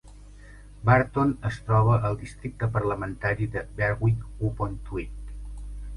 [0.89, 5.37] Burton es troba al districte parlamentari de Berwick-upon-Tweed.